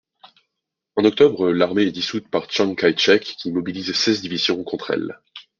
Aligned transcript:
En 0.95 1.05
octobre, 1.05 1.51
l'armée 1.51 1.83
est 1.83 1.91
dissoute 1.91 2.27
par 2.27 2.47
Tchang 2.47 2.73
Kaï-chek 2.73 3.21
qui 3.21 3.51
mobilise 3.51 3.93
seize 3.93 4.21
divisions 4.21 4.63
contre 4.63 4.89
elle. 4.89 5.19